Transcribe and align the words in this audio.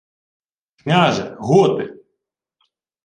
—Княже, 0.81 1.35
готи! 1.39 1.93